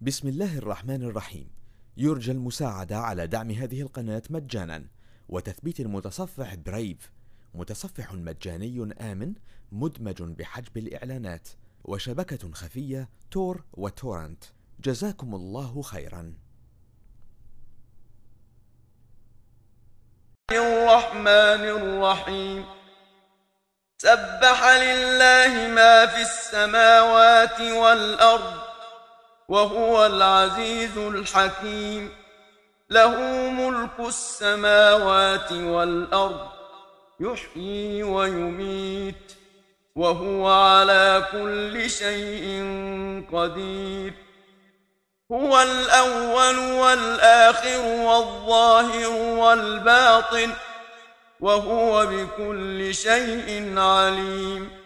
بسم 0.00 0.28
الله 0.28 0.58
الرحمن 0.58 1.02
الرحيم. 1.02 1.50
يرجى 1.96 2.32
المساعدة 2.32 2.98
على 2.98 3.26
دعم 3.26 3.50
هذه 3.50 3.80
القناة 3.80 4.22
مجانا. 4.30 4.84
وتثبيت 5.28 5.80
المتصفح 5.80 6.54
برايف 6.54 7.12
متصفح 7.54 8.12
مجاني 8.12 8.94
آمن 9.00 9.32
مدمج 9.72 10.22
بحجب 10.22 10.76
الإعلانات. 10.76 11.48
وشبكة 11.84 12.52
خفية 12.52 13.08
تور 13.30 13.64
وتورنت. 13.72 14.44
جزاكم 14.80 15.34
الله 15.34 15.82
خيرا. 15.82 16.34
الرحمن 20.52 21.64
الرحيم. 21.80 22.64
سبح 23.98 24.66
لله 24.66 25.68
ما 25.74 26.06
في 26.06 26.22
السماوات 26.22 27.60
والأرض. 27.60 28.65
وهو 29.48 30.06
العزيز 30.06 30.98
الحكيم. 30.98 32.10
له 32.90 33.20
ملك 33.50 34.00
السماوات 34.00 35.52
والأرض 35.52 36.48
يحيي 37.20 38.02
ويميت 38.02 39.32
وهو 39.96 40.48
على 40.48 41.26
كل 41.32 41.90
شيء 41.90 42.46
قدير. 43.32 44.14
هو 45.32 45.62
الأول 45.62 46.58
والآخر 46.58 47.80
والظاهر 47.80 49.10
والباطن 49.10 50.50
وهو 51.40 52.06
بكل 52.06 52.94
شيء 52.94 53.78
عليم. 53.78 54.85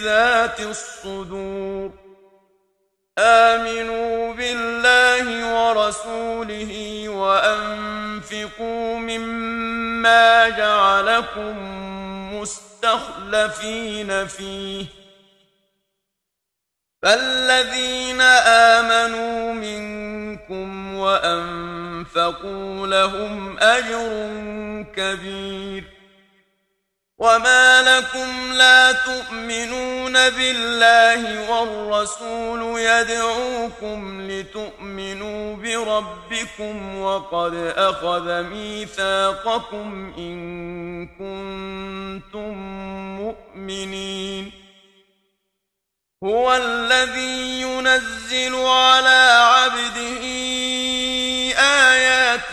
بذات 0.00 0.60
الصدور. 0.60 1.90
آمنوا 3.18 4.34
بالله 4.34 5.54
ورسوله 5.54 7.04
وأنفقوا 7.08 8.98
مما 8.98 10.48
جعلكم 10.48 11.56
مستخلفين 12.40 14.26
فيه. 14.26 14.86
فالذين 17.02 18.20
آمنوا 18.46 19.52
منكم 19.52 20.94
وأنفقوا 20.94 22.86
لهم 22.86 23.58
أجر 23.58 24.30
كبير. 24.96 25.99
وما 27.20 27.82
لكم 27.82 28.52
لا 28.52 28.92
تؤمنون 28.92 30.12
بالله 30.12 31.50
والرسول 31.50 32.80
يدعوكم 32.80 34.30
لتؤمنوا 34.30 35.56
بربكم 35.56 36.98
وقد 36.98 37.54
أخذ 37.76 38.42
ميثاقكم 38.42 40.14
إن 40.18 41.06
كنتم 41.06 42.52
مؤمنين. 43.20 44.52
هو 46.24 46.54
الذي 46.54 47.60
ينزل 47.60 48.54
على 48.54 49.40
عبده 49.42 50.24
آيات 51.90 52.52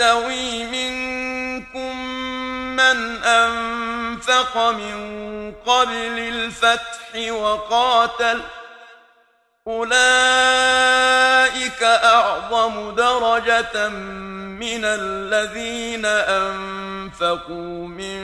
يستوي 0.00 0.64
منكم 0.64 2.06
من 2.76 3.22
أنفق 3.24 4.70
من 4.70 5.52
قبل 5.66 6.18
الفتح 6.18 7.32
وقاتل 7.32 8.40
أولئك 9.66 9.92
أعظم 11.82 12.94
درجة 12.94 13.88
من 13.88 14.84
الذين 14.84 16.06
أنفقوا 16.06 17.88
من 17.88 18.20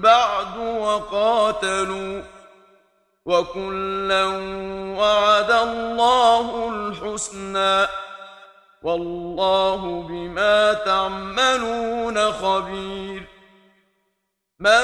بعد 0.00 0.56
وقاتلوا 0.58 2.22
وكلا 3.26 4.24
وعد 4.98 5.50
الله 5.50 6.68
الحسنى 6.68 8.07
والله 8.82 10.06
بما 10.08 10.72
تعملون 10.72 12.32
خبير. 12.32 13.22
من 14.60 14.82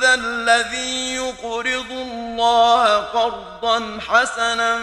ذا 0.00 0.14
الذي 0.14 1.14
يقرض 1.14 1.90
الله 1.90 2.96
قرضا 2.96 3.98
حسنا 4.08 4.78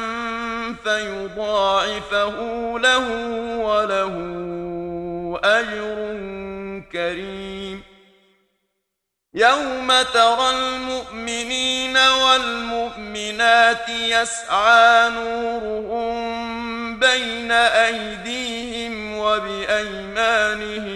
فيضاعفه 0.84 2.36
له 2.80 3.08
وله 3.58 4.16
أجر 5.44 5.98
كريم. 6.92 7.84
يوم 9.34 9.88
ترى 10.14 10.50
المؤمنين 10.50 11.98
والمؤمنات 11.98 13.90
يسعى 13.90 15.10
نورهم 15.10 15.57
بين 17.92 17.96
أيديهم 17.96 19.18
وبأيمانهم 19.18 20.88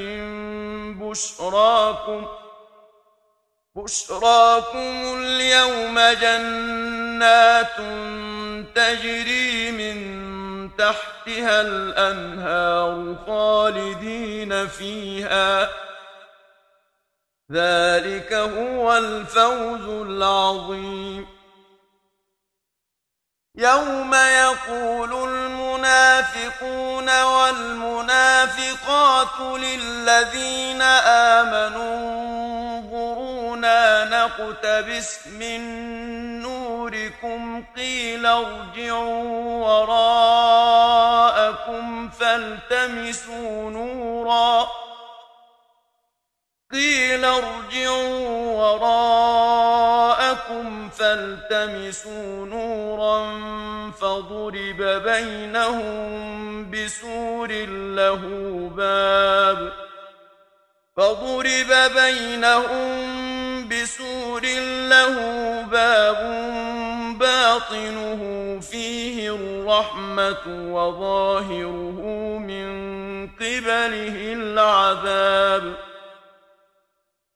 بشراكم 0.99 2.27
بشراكم 3.75 5.17
اليوم 5.17 5.99
جنات 5.99 7.77
تجري 8.75 9.71
من 9.71 9.97
تحتها 10.77 11.61
الأنهار 11.61 13.15
خالدين 13.27 14.67
فيها. 14.67 15.69
ذلك 17.51 18.33
هو 18.33 18.97
الفوز 18.97 19.87
العظيم. 20.07 21.27
يوم 23.55 24.13
يقول 24.13 25.11
المنافقون 26.35 27.23
والمنافقات 27.23 28.19
للذين 29.39 30.81
آمنوا 30.81 31.97
انظرونا 32.79 34.05
نقتبس 34.05 35.27
من 35.27 35.61
نوركم 36.41 37.63
قيل 37.75 38.25
ارجعوا 38.25 39.23
وراءكم 39.67 40.99
فالتمسوا 42.09 43.69
نورا. 43.69 44.67
قيل 46.71 47.25
ارجعوا 47.25 48.51
وراءكم 48.55 49.90
فالتمسوا 50.89 52.45
نورا 52.45 53.21
فضرب 53.91 54.81
بينهم 55.03 56.71
بسور 56.71 57.51
له 57.95 58.21
باب 58.77 59.73
فضرب 60.97 61.71
بينهم 61.95 62.91
بسور 63.69 64.41
له 64.89 65.15
باب 65.61 66.21
باطنه 67.19 68.21
فيه 68.59 69.35
الرحمة 69.35 70.45
وظاهره 70.47 72.01
من 72.39 72.71
قبله 73.27 74.33
العذاب 74.33 75.73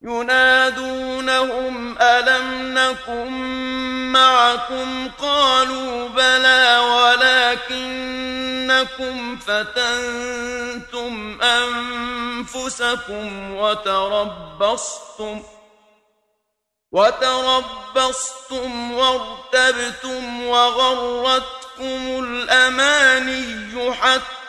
ينادونهم 0.01 1.97
ألم 2.01 2.64
نكن 2.89 3.31
معكم 4.11 5.09
قالوا 5.21 6.09
بلى 6.09 6.79
ولكنكم 7.69 9.37
فتنتم 9.37 11.41
أنفسكم 11.41 13.51
وتربصتم 13.55 15.41
ۖ 15.41 15.45
وتربصتم 16.95 18.91
وارتبتم 18.91 20.47
وغرتكم 20.47 22.23
الأماني 22.23 23.93
حتى 23.93 24.44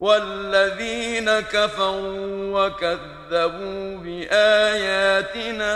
والذين 0.00 1.40
كفروا 1.40 2.66
وكذبوا 2.66 3.98
بآياتنا 3.98 5.74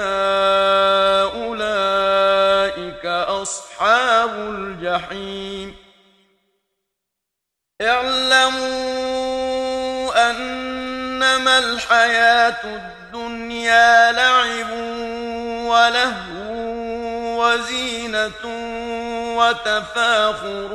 أولئك 1.22 3.06
أصحاب 3.06 4.30
الجحيم. 4.30 5.76
اعلموا 7.82 8.70
أنما 10.30 11.58
الحياة 11.58 12.64
الدنيا 12.64 14.12
لعب 14.12 14.70
ولهو 15.68 16.54
وزينة 17.44 18.73
وتفاخر 19.34 20.68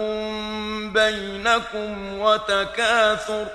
بينكم 0.93 2.19
وتكاثر 2.19 3.47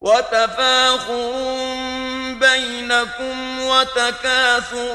وتفاخر 0.00 1.32
بينكم 2.40 3.60
وتكاثر 3.60 4.94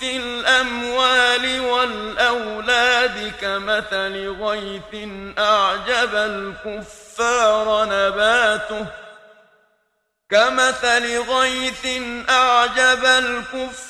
في 0.00 0.16
الأموال 0.16 1.60
والأولاد 1.60 3.32
كمثل 3.40 4.36
غيث 4.42 5.08
أعجب 5.38 6.14
الكفار 6.14 7.84
نباته 7.84 8.86
كمثل 10.30 11.18
غيث 11.18 11.86
أعجب 12.30 13.04
الكفار 13.04 13.89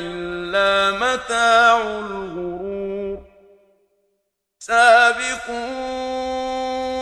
إلا 0.00 0.98
متاع 0.98 1.80
الغرور. 1.80 3.18
سابقوا 4.58 6.08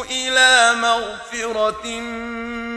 إلى 0.05 0.75
مغفرة 0.81 1.87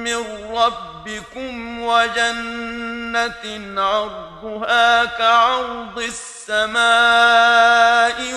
من 0.03 0.25
ربكم 0.51 1.81
وجنة 1.81 3.81
عرضها 3.81 5.05
كعرض 5.05 5.99
السماء 5.99 6.83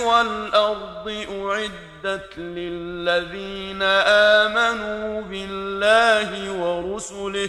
والأرض 0.06 1.26
أعدت 1.30 2.38
للذين 2.38 3.82
آمنوا 4.42 5.22
بالله 5.22 6.52
ورسله 6.52 7.48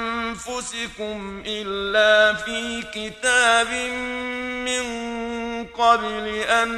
أنفسكم 0.51 1.43
إلا 1.47 2.33
في 2.33 2.81
كتاب 2.81 3.67
من 4.67 4.85
قبل 5.67 6.27
أن 6.27 6.69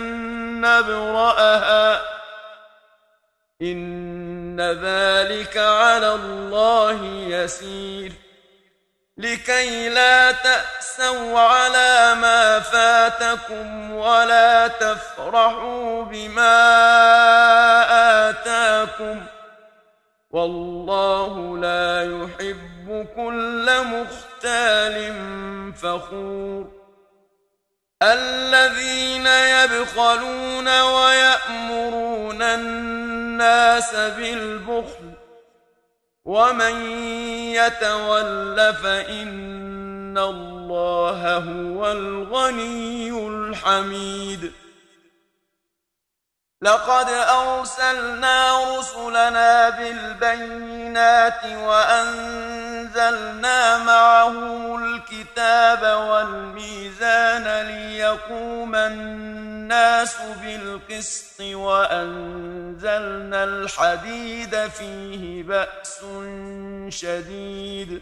نبرأها. 0.62 2.02
إن 3.62 4.62
ذلك 4.62 5.58
على 5.58 6.14
الله 6.14 7.06
يسير. 7.28 8.12
لكي 9.18 9.90
لا 9.90 10.32
تأسوا 10.32 11.40
على 11.40 12.16
ما 12.16 12.60
فاتكم 12.60 13.92
ولا 13.92 14.68
تفرحوا 14.68 16.04
بما 16.04 16.60
آتاكم. 18.30 19.22
والله 20.32 21.58
لا 21.58 22.04
يحب 22.04 22.73
كل 23.16 23.70
مختال 23.86 25.14
فخور. 25.74 26.84
الذين 28.04 29.28
يبخلون 29.28 30.82
ويأمرون 30.82 32.42
الناس 32.42 33.96
بالبخل 33.96 35.12
ومن 36.26 36.92
يتول 37.52 38.74
فإن 38.74 40.18
الله 40.18 41.38
هو 41.38 41.92
الغني 41.92 43.28
الحميد. 43.28 44.54
لقد 46.62 47.10
أرسلنا 47.10 48.64
رسلنا 48.78 49.70
بالبينات 49.70 51.46
وانزلنا 52.94 53.84
معهم 53.84 54.84
الكتاب 54.84 55.82
والميزان 56.00 57.68
ليقوم 57.68 58.76
الناس 58.76 60.16
بالقسط 60.42 61.42
وأنزلنا 61.42 62.84
الحديد 63.44 64.68
فيه 64.68 65.44
بأس 65.44 66.00
شديد. 66.90 68.02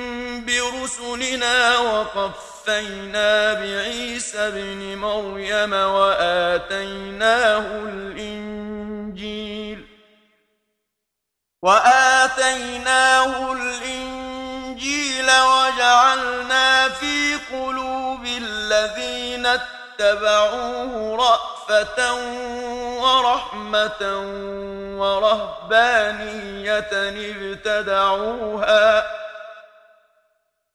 برسلنا 1.21 1.77
وقفينا 1.77 3.53
بعيسى 3.53 4.47
ابن 4.47 4.97
مريم 4.97 5.73
وآتيناه 5.73 7.65
الإنجيل 7.85 9.05
وآتيناه 11.61 13.53
الإنجيل 13.53 15.25
وجعلنا 15.25 16.89
في 16.89 17.35
قلوب 17.51 18.25
الذين 18.25 19.45
اتبعوه 19.45 21.15
رأفة 21.15 22.13
ورحمة 23.01 24.17
ورهبانية 24.97 26.91
ابتدعوها 27.61 28.81